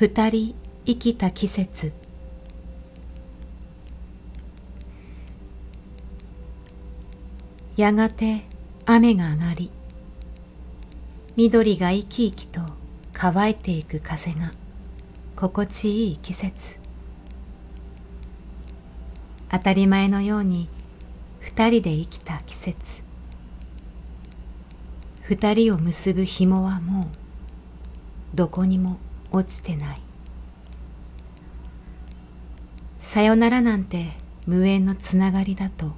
[0.00, 0.54] 二人
[0.86, 1.92] 生きた季節。
[7.76, 8.46] やがて
[8.86, 9.70] 雨が上がり
[11.36, 12.62] 緑が生き生きと
[13.12, 14.54] 乾いていく風が
[15.36, 16.78] 心地いい季節。
[19.50, 20.70] 当たり前のように
[21.40, 23.02] 二人で生きた季節。
[25.20, 27.06] 二人を結ぶ紐はもう
[28.34, 28.96] どこにも
[29.30, 30.00] 落ちてない。
[32.98, 34.12] さよならなんて
[34.46, 35.92] 無縁のつながりだと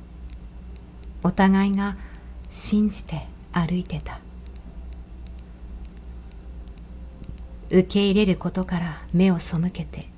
[1.23, 1.97] お互いが
[2.49, 4.21] 信じて歩いてた。
[7.71, 10.09] 受け入れることから目を背けて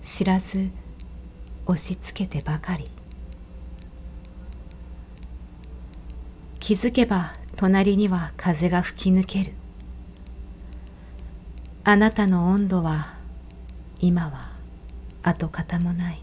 [0.00, 0.70] 知らず
[1.66, 2.90] 押し付けてばかり。
[6.58, 9.52] 気づけば隣には風が吹き抜ける。
[11.90, 13.16] あなたの温度は
[14.00, 14.52] 今は
[15.24, 16.22] 跡形もない。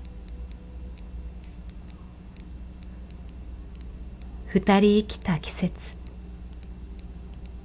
[4.46, 5.92] 二人生きた季節。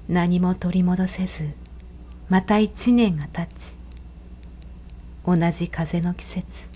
[0.08, 1.50] 何も取り戻せず
[2.28, 3.78] また一年が経ち。
[5.24, 6.66] 同じ風の季節。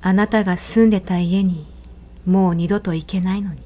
[0.00, 1.66] あなたが住んでた家に
[2.24, 3.60] もう二度と行けないのに。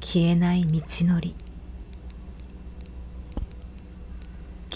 [0.00, 1.36] 消えない道のり。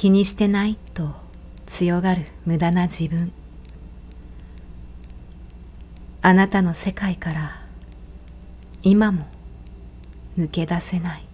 [0.04, 1.12] 気にしてないと
[1.64, 3.32] 強がる無駄な自分。
[6.20, 7.62] あなたの世界から
[8.82, 9.26] 今も
[10.36, 11.26] 抜け出せない。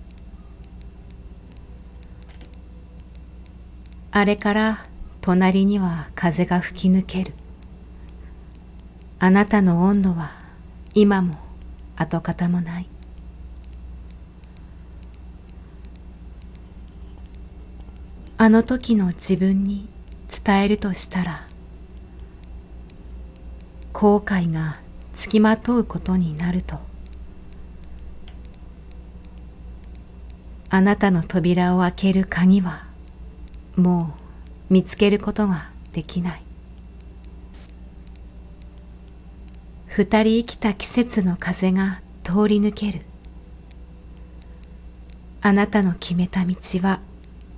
[4.12, 4.86] あれから
[5.20, 7.34] 隣には風が吹き抜ける。
[9.18, 10.30] あなたの温度は
[10.94, 11.34] 今も
[11.96, 12.86] 跡形もない。
[18.42, 19.86] あの時の自分に
[20.26, 21.46] 伝えるとしたら
[23.92, 24.80] 後悔が
[25.12, 26.78] つきまとうことになると。
[30.70, 32.86] あなたの扉を開ける鍵は
[33.76, 34.14] も
[34.70, 36.42] う見つけることができない。
[39.84, 43.02] 二人生きた季節の風が通り抜ける。
[45.42, 47.00] あなたの決めた道は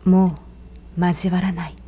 [0.05, 0.52] もう
[0.97, 1.82] 交わらない。